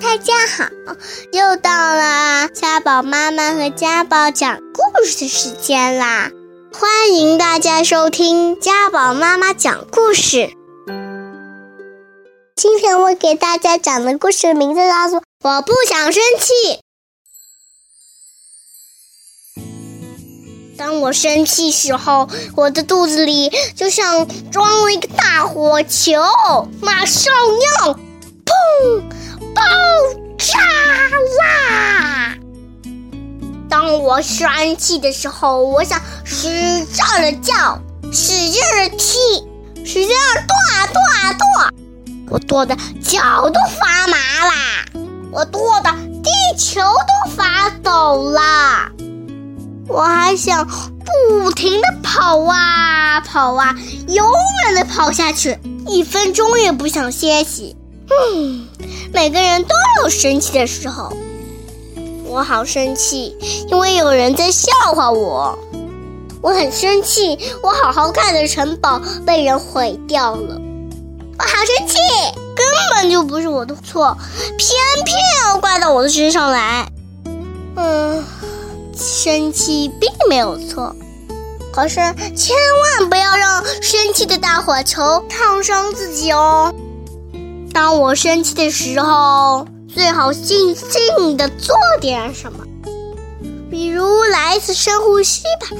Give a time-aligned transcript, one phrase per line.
[0.00, 0.68] 大家好，
[1.32, 6.30] 又到了家宝妈妈和家宝讲故事的时间啦！
[6.72, 10.50] 欢迎大家收听家宝妈妈讲故事。
[12.56, 16.80] 今天我给大家讲的故事名字叫做《我不想生气》。
[20.76, 26.12] 当我生气时候，我的肚子里就像装了一个大火球，
[26.82, 27.32] 马上
[27.80, 29.02] 要砰
[29.56, 29.62] 爆
[30.36, 30.58] 炸
[31.40, 32.36] 啦！
[33.70, 37.80] 当我生气的时候，我想使劲的叫，
[38.12, 39.16] 使劲的踢，
[39.82, 41.70] 使劲的跺啊跺啊跺，
[42.28, 44.84] 我跺的脚都发麻啦，
[45.32, 45.90] 我跺的
[46.22, 48.90] 地球都发抖啦。
[49.88, 53.74] 我还想不停的跑啊跑啊，
[54.08, 54.30] 永
[54.64, 57.74] 远的跑下去，一分钟也不想歇息。
[58.10, 58.68] 嗯，
[59.12, 59.68] 每个人都
[60.02, 61.12] 有生气的时候，
[62.24, 63.36] 我好生气，
[63.68, 65.58] 因为有人在笑话我。
[66.42, 70.60] 我很生气，我好好看的城堡被人毁掉了。
[71.38, 71.96] 我好生气，
[72.54, 74.16] 根本就不是我的错，
[74.56, 74.70] 偏
[75.04, 76.88] 偏要怪到我的身上来。
[77.76, 78.24] 嗯。
[78.98, 80.96] 生气并没有错，
[81.70, 81.96] 可是
[82.34, 82.56] 千
[83.00, 86.74] 万不要让生气的大火球烫伤自己哦。
[87.76, 92.64] 当我生气的时候，最好静静的做点什么，
[93.70, 95.76] 比如来一次深呼吸吧，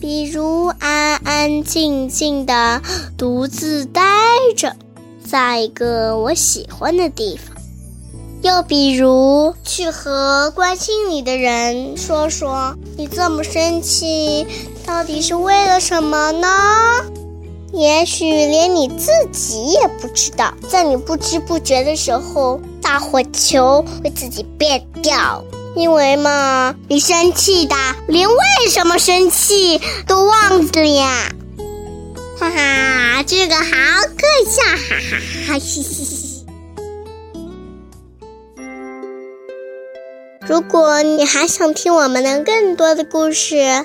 [0.00, 2.80] 比如安安静静的
[3.18, 4.00] 独自待
[4.56, 4.74] 着，
[5.30, 7.54] 在一个我喜欢的地方。
[8.40, 14.46] 又比如，去和关心你的人说说，你这么生气，
[14.86, 16.48] 到底是为了什么呢？
[17.74, 25.44] 也许连你自己也不知道，在你不知不觉的时候，大火球会自己变掉。
[25.74, 27.74] 因为嘛，你生气的
[28.06, 28.36] 连为
[28.70, 31.32] 什么生气都忘了呀！
[32.38, 35.18] 哈哈，这个好可笑，哈哈
[35.48, 35.58] 哈！
[35.58, 36.46] 嘻嘻嘻。
[40.46, 43.84] 如果你还想听我们的更多的故事，